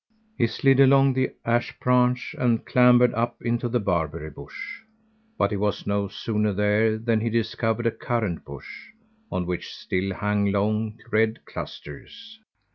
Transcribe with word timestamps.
He 0.35 0.47
slid 0.47 0.79
along 0.79 1.13
the 1.13 1.29
ash 1.45 1.77
branch 1.79 2.35
and 2.39 2.65
clambered 2.65 3.13
up 3.13 3.39
into 3.43 3.69
the 3.69 3.79
barberry 3.79 4.31
bush, 4.31 4.79
but 5.37 5.51
he 5.51 5.57
was 5.57 5.85
no 5.85 6.07
sooner 6.07 6.53
there 6.53 6.97
than 6.97 7.21
he 7.21 7.29
discovered 7.29 7.85
a 7.85 7.91
currant 7.91 8.43
bush, 8.43 8.87
on 9.31 9.45
which 9.45 9.71
still 9.75 10.15
hung 10.15 10.47
long 10.47 10.97
red 11.11 11.45
clusters. 11.45 12.39